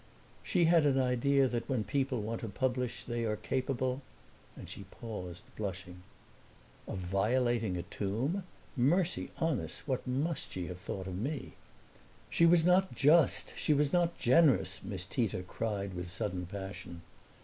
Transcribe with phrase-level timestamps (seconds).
[0.41, 4.01] "She had an idea that when people want to publish they are capable"
[4.57, 6.01] And she paused, blushing.
[6.87, 8.41] "Of violating a tomb?
[8.75, 11.51] Mercy on us, what must she have thought of me!"
[12.31, 17.03] "She was not just, she was not generous!" Miss Tita cried with sudden passion.